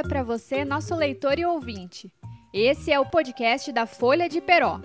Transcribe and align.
dia 0.00 0.08
para 0.08 0.22
você, 0.22 0.64
nosso 0.64 0.94
leitor 0.94 1.38
e 1.38 1.44
ouvinte. 1.44 2.10
Esse 2.54 2.90
é 2.90 2.98
o 2.98 3.04
podcast 3.04 3.70
da 3.70 3.84
Folha 3.84 4.30
de 4.30 4.40
Peró, 4.40 4.80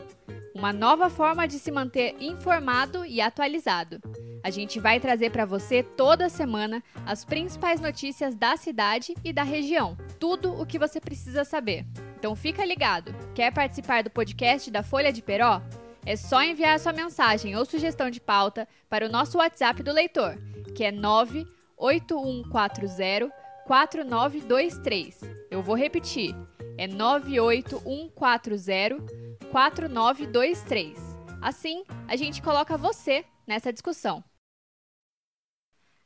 uma 0.54 0.74
nova 0.74 1.10
forma 1.10 1.48
de 1.48 1.58
se 1.58 1.72
manter 1.72 2.18
informado 2.20 3.06
e 3.06 3.22
atualizado. 3.22 4.02
A 4.44 4.50
gente 4.50 4.78
vai 4.78 5.00
trazer 5.00 5.30
para 5.30 5.46
você 5.46 5.82
toda 5.82 6.28
semana 6.28 6.84
as 7.06 7.24
principais 7.24 7.80
notícias 7.80 8.36
da 8.36 8.58
cidade 8.58 9.16
e 9.24 9.32
da 9.32 9.44
região. 9.44 9.96
Tudo 10.20 10.54
o 10.54 10.66
que 10.66 10.78
você 10.78 11.00
precisa 11.00 11.46
saber. 11.46 11.86
Então 12.20 12.36
fica 12.36 12.66
ligado. 12.66 13.16
Quer 13.34 13.54
participar 13.54 14.04
do 14.04 14.10
podcast 14.10 14.70
da 14.70 14.84
Folha 14.84 15.14
de 15.14 15.22
Peró? 15.22 15.62
É 16.06 16.18
só 16.18 16.44
enviar 16.44 16.78
sua 16.78 16.92
mensagem 16.92 17.56
ou 17.56 17.64
sugestão 17.64 18.10
de 18.10 18.20
pauta 18.20 18.68
para 18.90 19.06
o 19.06 19.10
nosso 19.10 19.38
WhatsApp 19.38 19.82
do 19.82 19.94
leitor, 19.94 20.38
que 20.76 20.84
é 20.84 20.92
98140 20.92 23.45
4923. 23.66 25.22
Eu 25.50 25.64
vou 25.64 25.76
repetir. 25.76 26.36
É 26.78 26.88
98140 26.88 29.26
4923. 29.52 31.00
Assim, 31.42 31.84
a 32.08 32.16
gente 32.16 32.42
coloca 32.42 32.78
você 32.78 33.26
nessa 33.48 33.74
discussão. 33.74 34.24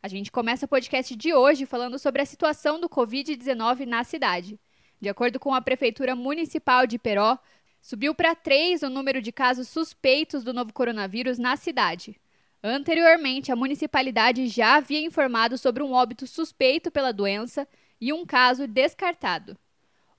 A 0.01 0.07
gente 0.07 0.31
começa 0.31 0.65
o 0.65 0.69
podcast 0.69 1.13
de 1.15 1.33
hoje 1.33 1.65
falando 1.65 1.99
sobre 1.99 2.21
a 2.21 2.25
situação 2.25 2.79
do 2.79 2.87
Covid-19 2.87 3.85
na 3.85 4.05
cidade. 4.05 4.57
De 5.01 5.09
acordo 5.09 5.39
com 5.39 5.53
a 5.53 5.61
Prefeitura 5.61 6.15
Municipal 6.15 6.87
de 6.87 6.97
Peró, 6.97 7.37
subiu 7.81 8.15
para 8.15 8.35
três 8.35 8.83
o 8.83 8.89
número 8.89 9.21
de 9.21 9.33
casos 9.33 9.67
suspeitos 9.67 10.45
do 10.45 10.53
novo 10.53 10.71
coronavírus 10.71 11.37
na 11.37 11.57
cidade. 11.57 12.17
Anteriormente, 12.63 13.51
a 13.51 13.55
municipalidade 13.55 14.47
já 14.47 14.75
havia 14.75 14.99
informado 14.99 15.57
sobre 15.57 15.81
um 15.81 15.93
óbito 15.93 16.27
suspeito 16.27 16.91
pela 16.91 17.13
doença 17.13 17.67
e 18.01 18.11
um 18.11 18.25
caso 18.25 18.67
descartado. 18.67 19.57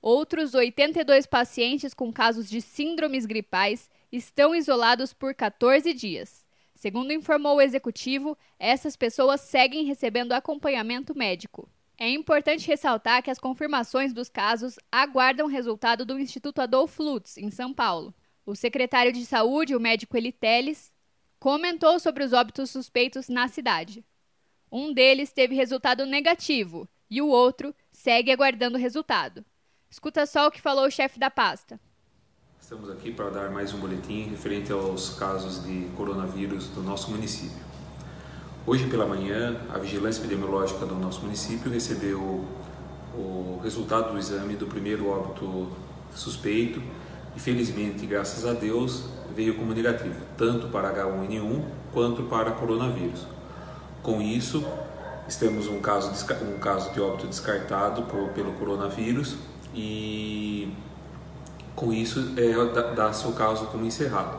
Outros 0.01 0.55
82 0.55 1.27
pacientes 1.27 1.93
com 1.93 2.11
casos 2.11 2.49
de 2.49 2.63
síndromes 2.63 3.27
gripais 3.27 3.91
estão 4.11 4.55
isolados 4.55 5.13
por 5.13 5.35
14 5.35 5.93
dias. 5.93 6.47
Segundo 6.75 7.13
informou 7.13 7.57
o 7.57 7.61
executivo, 7.61 8.39
essas 8.59 8.97
pessoas 8.97 9.43
seguem 9.43 9.85
recebendo 9.85 10.33
acompanhamento 10.33 11.15
médico. 11.15 11.69
É 11.99 12.09
importante 12.09 12.67
ressaltar 12.67 13.23
que 13.23 13.31
as 13.31 13.39
confirmações 13.39 14.15
dos 14.15 14.31
casos 14.31 14.79
aguardam 14.91 15.47
resultado 15.47 16.07
do 16.07 16.19
Instituto 16.19 16.63
Adolfo 16.63 17.03
Lutz, 17.03 17.37
em 17.37 17.51
São 17.51 17.75
Paulo. 17.75 18.15
O 18.47 18.57
secretário 18.57 19.13
de 19.13 19.27
Saúde, 19.27 19.77
o 19.77 19.81
médico 19.81 20.17
Eli 20.17 20.33
Teles, 20.33 20.91
comentou 21.41 21.99
sobre 21.99 22.23
os 22.23 22.35
óbitos 22.35 22.69
suspeitos 22.69 23.31
na 23.31 23.49
cidade. 23.49 24.05
Um 24.71 24.93
deles 24.93 25.33
teve 25.33 25.55
resultado 25.55 26.05
negativo 26.05 26.87
e 27.11 27.23
o 27.23 27.29
outro 27.29 27.75
segue 27.91 28.31
aguardando 28.31 28.77
o 28.77 28.81
resultado. 28.81 29.43
Escuta 29.89 30.27
só 30.27 30.47
o 30.47 30.51
que 30.51 30.61
falou 30.61 30.87
o 30.87 30.91
chefe 30.91 31.19
da 31.19 31.31
pasta. 31.31 31.81
Estamos 32.61 32.91
aqui 32.91 33.11
para 33.11 33.31
dar 33.31 33.51
mais 33.51 33.73
um 33.73 33.81
boletim 33.81 34.25
referente 34.25 34.71
aos 34.71 35.15
casos 35.19 35.65
de 35.65 35.89
coronavírus 35.97 36.69
do 36.69 36.83
nosso 36.83 37.11
município. 37.11 37.65
Hoje 38.67 38.89
pela 38.89 39.07
manhã, 39.07 39.67
a 39.71 39.79
Vigilância 39.79 40.21
Epidemiológica 40.21 40.85
do 40.85 40.95
nosso 40.95 41.23
município 41.23 41.71
recebeu 41.71 42.47
o 43.15 43.59
resultado 43.65 44.13
do 44.13 44.19
exame 44.19 44.55
do 44.55 44.67
primeiro 44.67 45.09
óbito 45.09 45.75
suspeito 46.15 46.81
e 47.35 47.41
felizmente, 47.41 48.07
graças 48.07 48.45
a 48.45 48.53
Deus, 48.53 49.09
veio 49.35 49.57
como 49.57 49.73
negativo, 49.73 50.21
tanto 50.37 50.69
para 50.69 50.93
H1N1 50.93 51.63
quanto 51.93 52.25
para 52.25 52.53
coronavírus. 52.53 53.27
Com 54.03 54.21
isso, 54.21 54.65
temos 55.37 55.67
um 55.67 55.81
caso, 55.81 56.11
um 56.43 56.59
caso 56.59 56.93
de 56.93 57.01
óbito 57.01 57.27
descartado 57.27 58.03
por, 58.03 58.31
pelo 58.31 58.53
coronavírus 58.53 59.37
e 59.75 60.75
com 61.75 61.93
isso 61.93 62.35
é, 62.37 62.95
dá-se 62.95 63.27
o 63.27 63.33
caso 63.33 63.67
como 63.67 63.85
encerrado. 63.85 64.39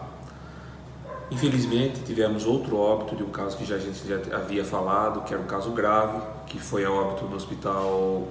Infelizmente 1.31 2.01
tivemos 2.01 2.45
outro 2.45 2.77
óbito 2.77 3.15
de 3.15 3.23
um 3.23 3.29
caso 3.29 3.57
que 3.57 3.63
já, 3.63 3.75
a 3.75 3.79
gente 3.79 4.05
já 4.05 4.35
havia 4.35 4.65
falado, 4.65 5.23
que 5.23 5.33
era 5.33 5.41
um 5.41 5.45
caso 5.45 5.71
grave, 5.71 6.21
que 6.45 6.59
foi 6.59 6.83
a 6.83 6.91
óbito 6.91 7.25
no 7.25 7.35
Hospital 7.37 8.27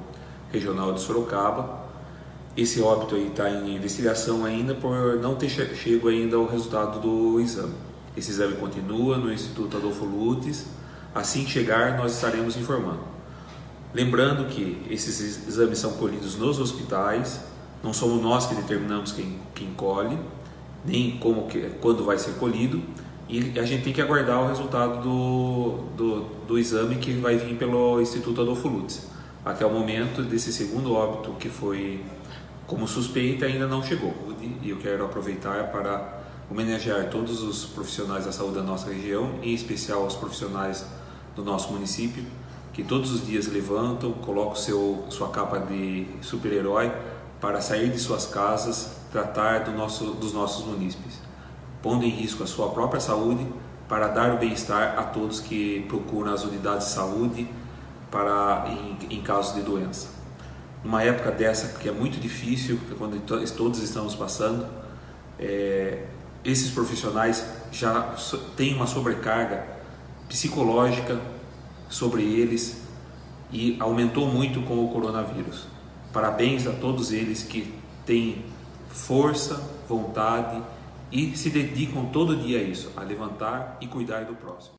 Regional 0.52 0.92
de 0.92 1.00
Sorocaba. 1.00 1.80
Esse 2.60 2.82
óbito 2.82 3.16
está 3.16 3.48
em 3.48 3.76
investigação 3.76 4.44
ainda 4.44 4.74
por 4.74 5.16
não 5.16 5.34
ter 5.34 5.48
chego 5.48 6.08
ainda 6.08 6.36
ao 6.36 6.46
resultado 6.46 7.00
do 7.00 7.40
exame. 7.40 7.72
Esse 8.14 8.30
exame 8.32 8.56
continua 8.56 9.16
no 9.16 9.32
Instituto 9.32 9.78
Adolfo 9.78 10.04
Lutz. 10.04 10.66
Assim 11.14 11.44
que 11.44 11.50
chegar, 11.50 11.96
nós 11.96 12.14
estaremos 12.14 12.56
informando. 12.58 13.00
Lembrando 13.94 14.46
que 14.46 14.82
esses 14.90 15.48
exames 15.48 15.78
são 15.78 15.92
colhidos 15.92 16.36
nos 16.36 16.60
hospitais 16.60 17.40
não 17.82 17.94
somos 17.94 18.22
nós 18.22 18.46
que 18.46 18.54
determinamos 18.54 19.12
quem, 19.12 19.38
quem 19.54 19.72
colhe, 19.72 20.18
nem 20.84 21.12
como 21.12 21.46
que, 21.46 21.60
quando 21.80 22.04
vai 22.04 22.18
ser 22.18 22.32
colhido, 22.32 22.82
e 23.26 23.58
a 23.58 23.64
gente 23.64 23.84
tem 23.84 23.92
que 23.92 24.02
aguardar 24.02 24.42
o 24.42 24.48
resultado 24.48 25.02
do, 25.02 25.78
do, 25.96 26.20
do 26.46 26.58
exame 26.58 26.96
que 26.96 27.12
vai 27.12 27.36
vir 27.36 27.56
pelo 27.56 28.00
Instituto 28.00 28.42
Adolfo 28.42 28.68
Lutz. 28.68 29.08
Até 29.44 29.64
o 29.64 29.72
momento 29.72 30.22
desse 30.22 30.52
segundo 30.52 30.92
óbito 30.92 31.32
que 31.38 31.48
foi 31.48 32.04
como 32.70 32.86
suspeita 32.86 33.46
ainda 33.46 33.66
não 33.66 33.82
chegou. 33.82 34.14
E 34.62 34.70
eu 34.70 34.76
quero 34.76 35.04
aproveitar 35.04 35.72
para 35.72 36.20
homenagear 36.48 37.10
todos 37.10 37.42
os 37.42 37.64
profissionais 37.64 38.26
da 38.26 38.32
saúde 38.32 38.54
da 38.54 38.62
nossa 38.62 38.88
região, 38.88 39.40
em 39.42 39.52
especial 39.52 40.06
os 40.06 40.14
profissionais 40.14 40.86
do 41.34 41.44
nosso 41.44 41.72
município, 41.72 42.24
que 42.72 42.84
todos 42.84 43.10
os 43.10 43.26
dias 43.26 43.48
levantam, 43.48 44.12
colocam 44.12 44.54
seu, 44.54 45.04
sua 45.10 45.30
capa 45.30 45.58
de 45.58 46.06
super-herói 46.22 46.92
para 47.40 47.60
sair 47.60 47.90
de 47.90 47.98
suas 47.98 48.26
casas, 48.26 48.98
tratar 49.10 49.64
do 49.64 49.72
nosso, 49.72 50.12
dos 50.12 50.32
nossos 50.32 50.64
munícipes, 50.64 51.18
pondo 51.82 52.04
em 52.04 52.10
risco 52.10 52.44
a 52.44 52.46
sua 52.46 52.70
própria 52.70 53.00
saúde 53.00 53.44
para 53.88 54.06
dar 54.06 54.32
o 54.32 54.38
bem-estar 54.38 54.96
a 54.96 55.02
todos 55.02 55.40
que 55.40 55.84
procuram 55.88 56.32
as 56.32 56.44
unidades 56.44 56.86
de 56.86 56.92
saúde 56.92 57.48
para 58.12 58.66
em, 58.68 59.16
em 59.16 59.22
casos 59.22 59.56
de 59.56 59.62
doença. 59.62 60.19
Numa 60.82 61.02
época 61.02 61.30
dessa 61.30 61.78
que 61.78 61.88
é 61.88 61.92
muito 61.92 62.18
difícil, 62.18 62.80
quando 62.96 63.20
todos 63.54 63.82
estamos 63.82 64.14
passando, 64.14 64.66
é, 65.38 66.06
esses 66.44 66.70
profissionais 66.70 67.46
já 67.70 68.14
têm 68.56 68.74
uma 68.74 68.86
sobrecarga 68.86 69.66
psicológica 70.28 71.20
sobre 71.88 72.22
eles 72.22 72.82
e 73.52 73.76
aumentou 73.80 74.26
muito 74.26 74.62
com 74.62 74.84
o 74.84 74.92
coronavírus. 74.92 75.66
Parabéns 76.12 76.66
a 76.66 76.72
todos 76.72 77.12
eles 77.12 77.42
que 77.42 77.72
têm 78.06 78.44
força, 78.88 79.56
vontade 79.88 80.62
e 81.12 81.36
se 81.36 81.50
dedicam 81.50 82.06
todo 82.06 82.36
dia 82.36 82.58
a 82.58 82.62
isso, 82.62 82.92
a 82.96 83.02
levantar 83.02 83.76
e 83.80 83.86
cuidar 83.86 84.24
do 84.24 84.34
próximo. 84.34 84.74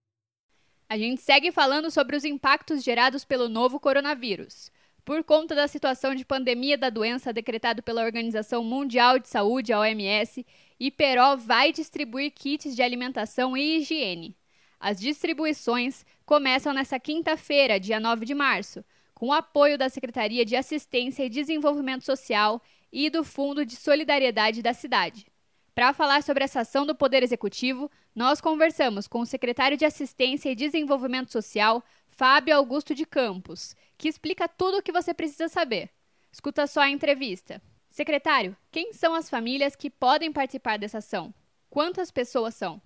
A 0.89 0.97
gente 0.97 1.21
segue 1.21 1.51
falando 1.51 1.89
sobre 1.89 2.15
os 2.15 2.25
impactos 2.25 2.83
gerados 2.83 3.23
pelo 3.23 3.47
novo 3.47 3.79
coronavírus. 3.79 4.71
Por 5.03 5.23
conta 5.23 5.55
da 5.55 5.67
situação 5.67 6.13
de 6.13 6.23
pandemia 6.23 6.77
da 6.77 6.89
doença 6.89 7.33
decretado 7.33 7.81
pela 7.81 8.03
Organização 8.03 8.63
Mundial 8.63 9.17
de 9.17 9.27
Saúde, 9.27 9.73
a 9.73 9.79
OMS, 9.79 10.45
Iperó 10.79 11.35
vai 11.35 11.71
distribuir 11.71 12.31
kits 12.31 12.75
de 12.75 12.83
alimentação 12.83 13.57
e 13.57 13.77
higiene. 13.77 14.35
As 14.79 14.99
distribuições 14.99 16.05
começam 16.25 16.73
nesta 16.73 16.99
quinta-feira, 16.99 17.79
dia 17.79 17.99
9 17.99 18.25
de 18.25 18.35
março, 18.35 18.83
com 19.13 19.27
o 19.27 19.33
apoio 19.33 19.77
da 19.77 19.89
Secretaria 19.89 20.45
de 20.45 20.55
Assistência 20.55 21.23
e 21.23 21.29
Desenvolvimento 21.29 22.03
Social 22.03 22.61
e 22.91 23.09
do 23.09 23.23
Fundo 23.23 23.65
de 23.65 23.75
Solidariedade 23.75 24.61
da 24.61 24.73
cidade. 24.73 25.25
Para 25.73 25.93
falar 25.93 26.21
sobre 26.21 26.43
essa 26.43 26.61
ação 26.61 26.85
do 26.85 26.93
Poder 26.93 27.23
Executivo, 27.23 27.89
nós 28.13 28.41
conversamos 28.41 29.07
com 29.07 29.21
o 29.21 29.25
secretário 29.25 29.77
de 29.77 29.85
Assistência 29.85 30.49
e 30.51 30.55
Desenvolvimento 30.55 31.31
Social, 31.31 31.83
Fábio 32.07 32.55
Augusto 32.55 32.93
de 32.93 33.05
Campos, 33.05 33.75
que 34.01 34.09
explica 34.09 34.47
tudo 34.47 34.79
o 34.79 34.81
que 34.81 34.91
você 34.91 35.13
precisa 35.13 35.47
saber. 35.47 35.91
Escuta 36.31 36.65
só 36.65 36.81
a 36.81 36.89
entrevista. 36.89 37.61
Secretário, 37.87 38.57
quem 38.71 38.93
são 38.93 39.13
as 39.13 39.29
famílias 39.29 39.75
que 39.75 39.91
podem 39.91 40.33
participar 40.33 40.79
dessa 40.79 40.97
ação? 40.97 41.31
Quantas 41.69 42.09
pessoas 42.09 42.55
são? 42.55 42.81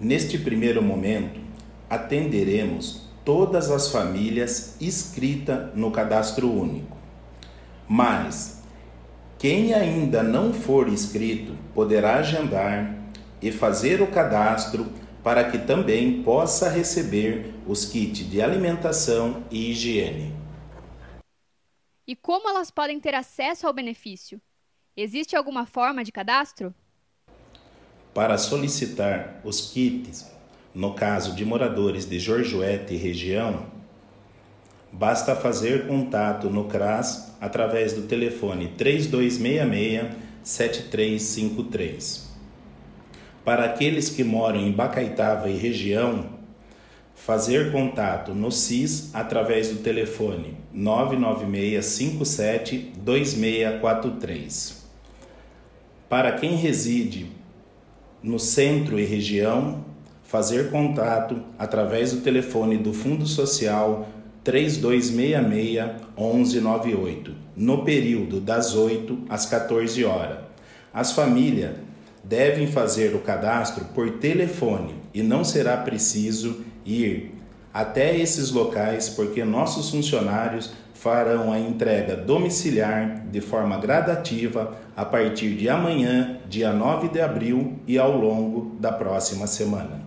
Neste 0.00 0.36
primeiro 0.36 0.82
momento, 0.82 1.38
atenderemos 1.88 3.08
todas 3.24 3.70
as 3.70 3.88
famílias 3.92 4.76
inscritas 4.80 5.72
no 5.76 5.92
cadastro 5.92 6.50
único. 6.50 6.96
Mas 7.88 8.64
quem 9.38 9.74
ainda 9.74 10.24
não 10.24 10.52
for 10.52 10.88
inscrito 10.88 11.56
poderá 11.72 12.16
agendar 12.16 12.96
e 13.40 13.52
fazer 13.52 14.02
o 14.02 14.08
cadastro 14.08 14.92
para 15.22 15.50
que 15.50 15.58
também 15.58 16.22
possa 16.22 16.68
receber 16.68 17.54
os 17.66 17.84
kits 17.84 18.28
de 18.28 18.42
alimentação 18.42 19.44
e 19.50 19.70
higiene. 19.70 20.34
E 22.06 22.16
como 22.16 22.48
elas 22.48 22.70
podem 22.70 22.98
ter 22.98 23.14
acesso 23.14 23.66
ao 23.66 23.72
benefício? 23.72 24.40
Existe 24.96 25.36
alguma 25.36 25.64
forma 25.64 26.02
de 26.04 26.10
cadastro? 26.12 26.74
Para 28.12 28.36
solicitar 28.36 29.40
os 29.44 29.72
kits, 29.72 30.30
No 30.74 30.94
caso 30.94 31.34
de 31.34 31.44
moradores 31.44 32.06
de 32.06 32.18
Jorjoete 32.18 32.94
e 32.94 32.96
região, 32.96 33.66
basta 34.90 35.36
fazer 35.36 35.86
contato 35.86 36.48
no 36.48 36.64
CRAS 36.66 37.36
através 37.38 37.92
do 37.92 38.06
telefone 38.06 38.68
3266 38.68 40.16
7353. 40.42 42.31
Para 43.44 43.64
aqueles 43.64 44.08
que 44.08 44.22
moram 44.22 44.60
em 44.60 44.70
Bacaitava 44.70 45.50
e 45.50 45.56
região, 45.56 46.26
fazer 47.14 47.72
contato 47.72 48.32
no 48.34 48.52
CIS 48.52 49.10
através 49.12 49.70
do 49.70 49.76
telefone 49.76 50.56
99657 50.72 52.92
2643. 52.98 54.82
Para 56.08 56.32
quem 56.32 56.56
reside 56.56 57.26
no 58.22 58.38
centro 58.38 59.00
e 59.00 59.04
região, 59.04 59.84
fazer 60.22 60.70
contato 60.70 61.42
através 61.58 62.12
do 62.12 62.20
telefone 62.20 62.78
do 62.78 62.92
Fundo 62.92 63.26
Social 63.26 64.08
3266 64.44 65.90
1198, 66.16 67.34
no 67.56 67.84
período 67.84 68.40
das 68.40 68.76
8 68.76 69.24
às 69.28 69.46
14 69.46 70.04
horas. 70.04 70.38
As 70.92 71.12
famílias 71.12 71.76
devem 72.24 72.66
fazer 72.66 73.14
o 73.14 73.20
cadastro 73.20 73.84
por 73.86 74.18
telefone 74.18 74.94
e 75.12 75.22
não 75.22 75.44
será 75.44 75.76
preciso 75.76 76.64
ir 76.84 77.34
até 77.72 78.16
esses 78.16 78.50
locais 78.50 79.08
porque 79.08 79.44
nossos 79.44 79.90
funcionários 79.90 80.72
farão 80.94 81.52
a 81.52 81.58
entrega 81.58 82.16
domiciliar 82.16 83.26
de 83.26 83.40
forma 83.40 83.76
gradativa 83.78 84.78
a 84.96 85.04
partir 85.04 85.56
de 85.56 85.68
amanhã, 85.68 86.40
dia 86.48 86.72
9 86.72 87.08
de 87.08 87.20
abril 87.20 87.80
e 87.86 87.98
ao 87.98 88.16
longo 88.16 88.76
da 88.78 88.92
próxima 88.92 89.46
semana. 89.46 90.00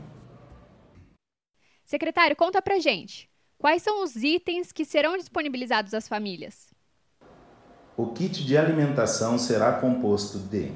Secretário, 1.85 2.35
conta 2.35 2.61
pra 2.61 2.79
gente. 2.79 3.29
Quais 3.57 3.81
são 3.81 4.03
os 4.03 4.15
itens 4.15 4.71
que 4.71 4.85
serão 4.85 5.17
disponibilizados 5.17 5.93
às 5.93 6.07
famílias? 6.07 6.67
O 7.97 8.07
kit 8.07 8.45
de 8.45 8.57
alimentação 8.57 9.37
será 9.37 9.73
composto 9.73 10.39
de 10.39 10.71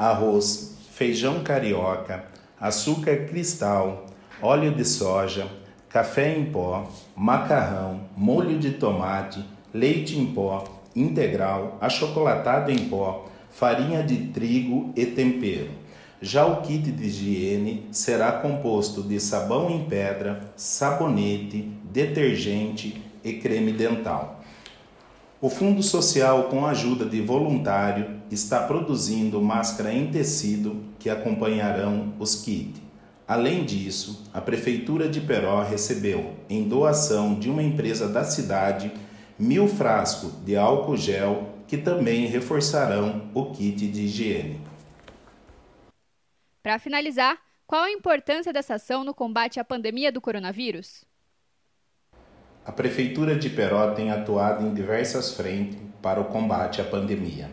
arroz, 0.00 0.78
feijão 0.92 1.42
carioca, 1.42 2.24
açúcar 2.58 3.26
cristal, 3.26 4.06
óleo 4.40 4.74
de 4.74 4.82
soja, 4.82 5.46
café 5.90 6.34
em 6.38 6.46
pó, 6.46 6.90
macarrão, 7.14 8.00
molho 8.16 8.58
de 8.58 8.70
tomate, 8.70 9.44
leite 9.74 10.18
em 10.18 10.24
pó, 10.32 10.64
integral, 10.96 11.76
achocolatado 11.82 12.70
em 12.70 12.88
pó, 12.88 13.28
farinha 13.50 14.02
de 14.02 14.28
trigo 14.28 14.90
e 14.96 15.04
tempero. 15.04 15.68
Já 16.22 16.46
o 16.46 16.62
kit 16.62 16.90
de 16.90 17.06
higiene 17.06 17.86
será 17.92 18.32
composto 18.32 19.02
de 19.02 19.20
sabão 19.20 19.68
em 19.70 19.84
pedra, 19.84 20.50
sabonete, 20.56 21.70
detergente 21.84 23.02
e 23.22 23.34
creme 23.34 23.72
dental. 23.72 24.39
O 25.42 25.48
Fundo 25.48 25.82
Social, 25.82 26.50
com 26.50 26.66
a 26.66 26.70
ajuda 26.72 27.06
de 27.06 27.22
voluntário, 27.22 28.20
está 28.30 28.66
produzindo 28.66 29.40
máscara 29.40 29.90
em 29.90 30.10
tecido 30.10 30.84
que 30.98 31.08
acompanharão 31.08 32.12
os 32.18 32.34
kits. 32.44 32.78
Além 33.26 33.64
disso, 33.64 34.28
a 34.34 34.40
Prefeitura 34.42 35.08
de 35.08 35.18
Peró 35.18 35.62
recebeu, 35.62 36.36
em 36.46 36.68
doação 36.68 37.38
de 37.38 37.48
uma 37.48 37.62
empresa 37.62 38.06
da 38.06 38.22
cidade, 38.22 38.92
mil 39.38 39.66
frascos 39.66 40.30
de 40.44 40.58
álcool 40.58 40.98
gel 40.98 41.54
que 41.66 41.78
também 41.78 42.26
reforçarão 42.26 43.30
o 43.32 43.46
kit 43.46 43.88
de 43.88 44.02
higiene. 44.02 44.60
Para 46.62 46.78
finalizar, 46.78 47.38
qual 47.66 47.84
a 47.84 47.90
importância 47.90 48.52
dessa 48.52 48.74
ação 48.74 49.04
no 49.04 49.14
combate 49.14 49.58
à 49.58 49.64
pandemia 49.64 50.12
do 50.12 50.20
coronavírus? 50.20 51.08
A 52.70 52.72
Prefeitura 52.72 53.34
de 53.34 53.50
Peró 53.50 53.90
tem 53.94 54.12
atuado 54.12 54.64
em 54.64 54.72
diversas 54.72 55.32
frentes 55.32 55.76
para 56.00 56.20
o 56.20 56.26
combate 56.26 56.80
à 56.80 56.84
pandemia. 56.84 57.50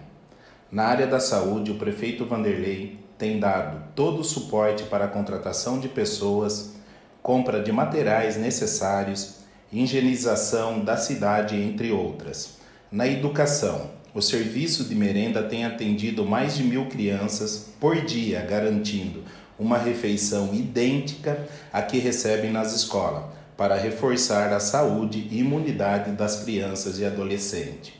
Na 0.71 0.83
área 0.83 1.07
da 1.07 1.19
saúde, 1.19 1.71
o 1.71 1.75
prefeito 1.79 2.23
Vanderlei 2.23 2.99
tem 3.17 3.39
dado 3.39 3.81
todo 3.95 4.19
o 4.19 4.23
suporte 4.23 4.83
para 4.83 5.05
a 5.05 5.07
contratação 5.07 5.79
de 5.79 5.89
pessoas, 5.89 6.75
compra 7.23 7.63
de 7.63 7.71
materiais 7.71 8.37
necessários, 8.37 9.39
higienização 9.73 10.85
da 10.85 10.95
cidade, 10.95 11.55
entre 11.55 11.91
outras. 11.91 12.59
Na 12.91 13.07
educação, 13.07 13.89
o 14.13 14.21
serviço 14.21 14.83
de 14.83 14.93
merenda 14.93 15.41
tem 15.41 15.65
atendido 15.65 16.23
mais 16.23 16.55
de 16.55 16.63
mil 16.63 16.85
crianças 16.89 17.73
por 17.79 18.01
dia, 18.01 18.41
garantindo 18.41 19.23
uma 19.57 19.79
refeição 19.79 20.53
idêntica 20.53 21.47
à 21.73 21.81
que 21.81 21.97
recebem 21.97 22.51
nas 22.51 22.71
escolas, 22.75 23.35
para 23.57 23.75
reforçar 23.75 24.53
a 24.53 24.59
saúde 24.59 25.27
e 25.31 25.39
imunidade 25.39 26.11
das 26.11 26.43
crianças 26.43 26.99
e 26.99 27.05
adolescentes. 27.05 27.93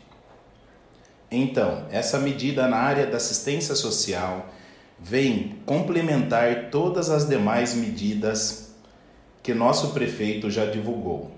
Então, 1.30 1.86
essa 1.92 2.20
medida 2.20 2.68
na 2.68 2.78
área 2.78 3.08
da 3.08 3.18
assistência 3.18 3.76
social 3.76 4.54
vem 5.00 5.58
complementar 5.66 6.70
todas 6.70 7.10
as 7.10 7.28
demais 7.28 7.74
medidas 7.74 8.76
que 9.44 9.54
nosso 9.54 9.90
prefeito 9.94 10.50
já 10.50 10.66
divulgou. 10.66 11.32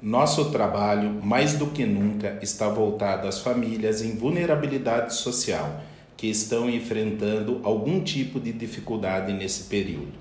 Nosso 0.00 0.50
trabalho, 0.50 1.10
mais 1.10 1.54
do 1.54 1.68
que 1.68 1.84
nunca, 1.84 2.38
está 2.40 2.68
voltado 2.68 3.26
às 3.26 3.40
famílias 3.40 4.00
em 4.00 4.16
vulnerabilidade 4.16 5.14
social 5.14 5.80
que 6.16 6.28
estão 6.28 6.68
enfrentando 6.68 7.60
algum 7.64 8.00
tipo 8.00 8.38
de 8.38 8.52
dificuldade 8.52 9.32
nesse 9.32 9.64
período. 9.64 10.14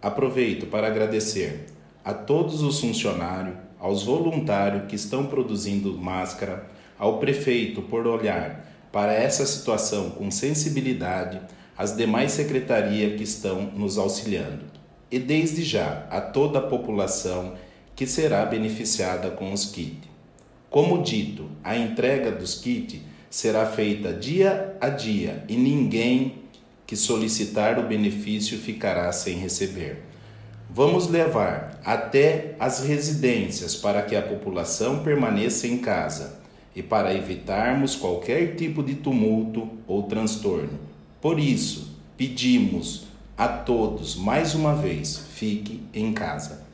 Aproveito 0.00 0.66
para 0.66 0.86
agradecer 0.86 1.66
a 2.04 2.12
todos 2.12 2.62
os 2.62 2.80
funcionários, 2.80 3.56
aos 3.78 4.04
voluntários 4.04 4.86
que 4.88 4.96
estão 4.96 5.26
produzindo 5.26 5.96
máscara, 5.96 6.66
ao 6.98 7.18
prefeito 7.18 7.82
por 7.82 8.06
olhar 8.06 8.66
para 8.90 9.12
essa 9.12 9.46
situação 9.46 10.10
com 10.10 10.30
sensibilidade, 10.30 11.40
as 11.76 11.96
demais 11.96 12.32
secretarias 12.32 13.16
que 13.16 13.22
estão 13.22 13.62
nos 13.76 13.98
auxiliando, 13.98 14.64
e 15.10 15.18
desde 15.18 15.62
já 15.62 16.06
a 16.10 16.20
toda 16.20 16.58
a 16.58 16.62
população 16.62 17.54
que 17.94 18.06
será 18.06 18.44
beneficiada 18.44 19.30
com 19.30 19.52
os 19.52 19.66
kits. 19.66 20.08
Como 20.70 21.02
dito, 21.02 21.48
a 21.64 21.76
entrega 21.76 22.30
dos 22.30 22.54
kits 22.56 23.00
será 23.30 23.66
feita 23.66 24.12
dia 24.12 24.76
a 24.80 24.88
dia 24.88 25.44
e 25.48 25.56
ninguém 25.56 26.42
que 26.86 26.96
solicitar 26.96 27.78
o 27.78 27.86
benefício 27.86 28.58
ficará 28.58 29.10
sem 29.12 29.36
receber. 29.36 30.07
Vamos 30.70 31.08
levar 31.08 31.80
até 31.82 32.54
as 32.60 32.84
residências 32.84 33.74
para 33.74 34.02
que 34.02 34.14
a 34.14 34.20
população 34.20 35.02
permaneça 35.02 35.66
em 35.66 35.78
casa 35.78 36.42
e 36.76 36.82
para 36.82 37.14
evitarmos 37.14 37.96
qualquer 37.96 38.54
tipo 38.54 38.82
de 38.82 38.96
tumulto 38.96 39.70
ou 39.86 40.02
transtorno. 40.02 40.78
Por 41.20 41.40
isso, 41.40 41.98
pedimos 42.16 43.06
a 43.36 43.48
todos 43.48 44.14
mais 44.14 44.54
uma 44.54 44.74
vez: 44.74 45.18
fique 45.34 45.82
em 45.94 46.12
casa. 46.12 46.66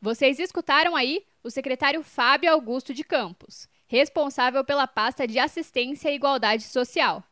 Vocês 0.00 0.38
escutaram 0.38 0.94
aí 0.94 1.24
o 1.42 1.50
secretário 1.50 2.04
Fábio 2.04 2.52
Augusto 2.52 2.94
de 2.94 3.02
Campos, 3.02 3.68
responsável 3.88 4.64
pela 4.64 4.86
pasta 4.86 5.26
de 5.26 5.40
Assistência 5.40 6.10
e 6.10 6.14
Igualdade 6.14 6.62
Social. 6.62 7.24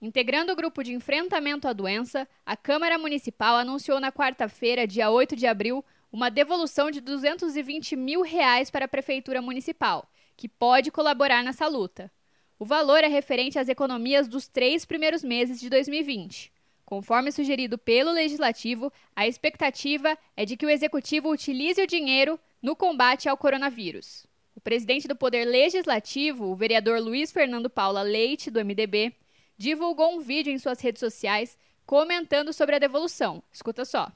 Integrando 0.00 0.52
o 0.52 0.56
grupo 0.56 0.82
de 0.82 0.92
enfrentamento 0.92 1.66
à 1.66 1.72
doença, 1.72 2.28
a 2.44 2.54
Câmara 2.54 2.98
Municipal 2.98 3.56
anunciou 3.56 3.98
na 3.98 4.12
quarta-feira, 4.12 4.86
dia 4.86 5.10
8 5.10 5.34
de 5.34 5.46
abril, 5.46 5.82
uma 6.12 6.30
devolução 6.30 6.90
de 6.90 7.00
220 7.00 7.96
mil 7.96 8.20
reais 8.20 8.70
para 8.70 8.84
a 8.84 8.88
Prefeitura 8.88 9.40
Municipal, 9.40 10.06
que 10.36 10.48
pode 10.48 10.90
colaborar 10.90 11.42
nessa 11.42 11.66
luta. 11.66 12.12
O 12.58 12.64
valor 12.64 13.02
é 13.04 13.06
referente 13.06 13.58
às 13.58 13.70
economias 13.70 14.28
dos 14.28 14.46
três 14.46 14.84
primeiros 14.84 15.24
meses 15.24 15.58
de 15.58 15.70
2020. 15.70 16.52
Conforme 16.84 17.32
sugerido 17.32 17.78
pelo 17.78 18.12
Legislativo, 18.12 18.92
a 19.14 19.26
expectativa 19.26 20.16
é 20.36 20.44
de 20.44 20.58
que 20.58 20.66
o 20.66 20.70
Executivo 20.70 21.30
utilize 21.30 21.80
o 21.82 21.86
dinheiro 21.86 22.38
no 22.62 22.76
combate 22.76 23.28
ao 23.28 23.36
coronavírus. 23.36 24.26
O 24.54 24.60
presidente 24.60 25.08
do 25.08 25.16
Poder 25.16 25.44
Legislativo, 25.46 26.46
o 26.46 26.54
vereador 26.54 27.00
Luiz 27.00 27.32
Fernando 27.32 27.68
Paula 27.68 28.02
Leite, 28.02 28.50
do 28.50 28.64
MDB, 28.64 29.14
divulgou 29.56 30.14
um 30.14 30.20
vídeo 30.20 30.52
em 30.52 30.58
suas 30.58 30.80
redes 30.80 31.00
sociais 31.00 31.56
comentando 31.84 32.52
sobre 32.52 32.76
a 32.76 32.78
devolução. 32.78 33.42
Escuta 33.52 33.84
só. 33.84 34.10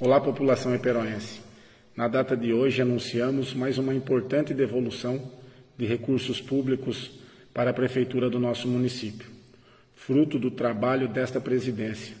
Olá, 0.00 0.20
população 0.20 0.74
eperoense. 0.74 1.40
Na 1.96 2.08
data 2.08 2.36
de 2.36 2.52
hoje, 2.52 2.80
anunciamos 2.80 3.54
mais 3.54 3.78
uma 3.78 3.94
importante 3.94 4.54
devolução 4.54 5.30
de 5.76 5.86
recursos 5.86 6.40
públicos 6.40 7.10
para 7.52 7.70
a 7.70 7.74
Prefeitura 7.74 8.30
do 8.30 8.38
nosso 8.38 8.66
município 8.66 9.32
fruto 10.02 10.36
do 10.36 10.50
trabalho 10.50 11.06
desta 11.06 11.40
presidência, 11.40 12.16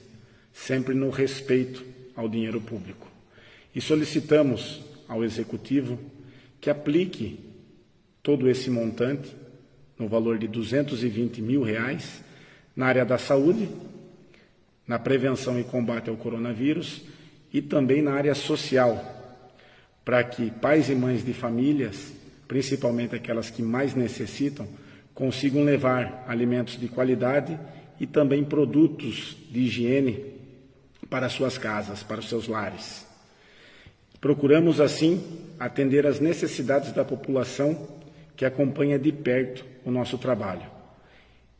sempre 0.52 0.94
no 0.94 1.10
respeito 1.10 1.84
ao 2.14 2.28
dinheiro 2.28 2.60
público. 2.60 3.10
E 3.74 3.80
solicitamos 3.80 4.80
ao 5.08 5.24
Executivo 5.24 5.98
que 6.60 6.70
aplique 6.70 7.40
todo 8.22 8.48
esse 8.48 8.70
montante, 8.70 9.34
no 10.02 10.08
valor 10.08 10.36
de 10.36 10.48
220 10.48 11.40
mil 11.40 11.62
reais, 11.62 12.24
na 12.74 12.86
área 12.86 13.04
da 13.04 13.16
saúde, 13.16 13.68
na 14.86 14.98
prevenção 14.98 15.60
e 15.60 15.62
combate 15.62 16.10
ao 16.10 16.16
coronavírus 16.16 17.02
e 17.52 17.62
também 17.62 18.02
na 18.02 18.12
área 18.12 18.34
social, 18.34 19.00
para 20.04 20.24
que 20.24 20.50
pais 20.50 20.90
e 20.90 20.94
mães 20.94 21.24
de 21.24 21.32
famílias, 21.32 22.12
principalmente 22.48 23.14
aquelas 23.14 23.48
que 23.48 23.62
mais 23.62 23.94
necessitam, 23.94 24.66
consigam 25.14 25.62
levar 25.62 26.24
alimentos 26.26 26.78
de 26.78 26.88
qualidade 26.88 27.56
e 28.00 28.06
também 28.06 28.42
produtos 28.42 29.36
de 29.50 29.60
higiene 29.60 30.32
para 31.08 31.28
suas 31.28 31.56
casas, 31.56 32.02
para 32.02 32.18
os 32.18 32.28
seus 32.28 32.48
lares. 32.48 33.06
Procuramos, 34.20 34.80
assim, 34.80 35.22
atender 35.60 36.06
às 36.06 36.18
necessidades 36.18 36.92
da 36.92 37.04
população 37.04 37.86
que 38.34 38.44
acompanha 38.44 38.98
de 38.98 39.12
perto 39.12 39.71
o 39.84 39.90
nosso 39.90 40.18
trabalho. 40.18 40.70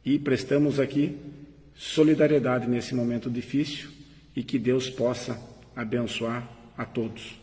E 0.04 0.18
prestamos 0.18 0.80
aqui 0.80 1.18
solidariedade 1.74 2.68
nesse 2.68 2.94
momento 2.94 3.30
difícil 3.30 3.90
e 4.34 4.42
que 4.42 4.58
Deus 4.58 4.88
possa 4.88 5.40
abençoar 5.74 6.48
a 6.76 6.84
todos. 6.84 7.40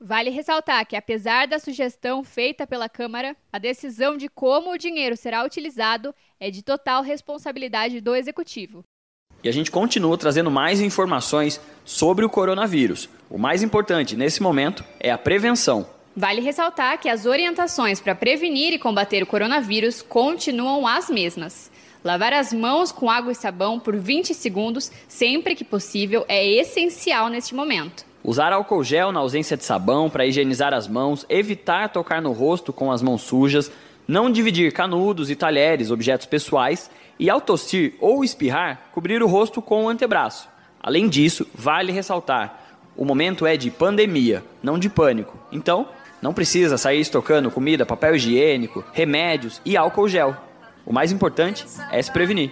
Vale 0.00 0.28
ressaltar 0.28 0.86
que, 0.86 0.96
apesar 0.96 1.46
da 1.46 1.58
sugestão 1.58 2.22
feita 2.22 2.66
pela 2.66 2.88
Câmara, 2.88 3.34
a 3.52 3.58
decisão 3.58 4.16
de 4.16 4.28
como 4.28 4.72
o 4.72 4.78
dinheiro 4.78 5.16
será 5.16 5.44
utilizado 5.44 6.14
é 6.38 6.50
de 6.50 6.62
total 6.62 7.02
responsabilidade 7.02 8.00
do 8.00 8.14
Executivo. 8.14 8.84
E 9.42 9.48
a 9.48 9.52
gente 9.52 9.70
continua 9.70 10.18
trazendo 10.18 10.50
mais 10.50 10.80
informações 10.80 11.60
sobre 11.84 12.24
o 12.24 12.30
coronavírus. 12.30 13.08
O 13.30 13.38
mais 13.38 13.62
importante 13.62 14.16
nesse 14.16 14.42
momento 14.42 14.84
é 14.98 15.10
a 15.10 15.18
prevenção. 15.18 15.93
Vale 16.16 16.40
ressaltar 16.40 16.98
que 16.98 17.08
as 17.08 17.26
orientações 17.26 18.00
para 18.00 18.14
prevenir 18.14 18.72
e 18.72 18.78
combater 18.78 19.20
o 19.20 19.26
coronavírus 19.26 20.00
continuam 20.00 20.86
as 20.86 21.10
mesmas. 21.10 21.72
Lavar 22.04 22.32
as 22.32 22.52
mãos 22.52 22.92
com 22.92 23.10
água 23.10 23.32
e 23.32 23.34
sabão 23.34 23.80
por 23.80 23.96
20 23.96 24.32
segundos, 24.32 24.92
sempre 25.08 25.56
que 25.56 25.64
possível, 25.64 26.24
é 26.28 26.46
essencial 26.46 27.28
neste 27.28 27.52
momento. 27.52 28.04
Usar 28.22 28.52
álcool 28.52 28.84
gel 28.84 29.10
na 29.10 29.18
ausência 29.18 29.56
de 29.56 29.64
sabão 29.64 30.08
para 30.08 30.24
higienizar 30.24 30.72
as 30.72 30.86
mãos, 30.86 31.26
evitar 31.28 31.88
tocar 31.88 32.22
no 32.22 32.30
rosto 32.30 32.72
com 32.72 32.92
as 32.92 33.02
mãos 33.02 33.22
sujas, 33.22 33.72
não 34.06 34.30
dividir 34.30 34.72
canudos 34.72 35.30
e 35.30 35.34
talheres, 35.34 35.90
objetos 35.90 36.26
pessoais, 36.26 36.90
e 37.18 37.28
ao 37.28 37.40
tossir 37.40 37.94
ou 37.98 38.22
espirrar, 38.22 38.88
cobrir 38.92 39.20
o 39.20 39.26
rosto 39.26 39.60
com 39.60 39.84
o 39.84 39.88
antebraço. 39.88 40.48
Além 40.80 41.08
disso, 41.08 41.46
vale 41.54 41.90
ressaltar: 41.90 42.64
o 42.96 43.04
momento 43.04 43.46
é 43.46 43.56
de 43.56 43.70
pandemia, 43.70 44.44
não 44.62 44.78
de 44.78 44.88
pânico. 44.88 45.36
Então, 45.50 45.88
não 46.24 46.32
precisa 46.32 46.78
sair 46.78 47.00
estocando 47.00 47.50
comida, 47.50 47.84
papel 47.84 48.16
higiênico, 48.16 48.82
remédios 48.94 49.60
e 49.62 49.76
álcool 49.76 50.08
gel. 50.08 50.34
O 50.86 50.90
mais 50.90 51.12
importante 51.12 51.66
é 51.92 52.00
se 52.00 52.10
prevenir. 52.10 52.50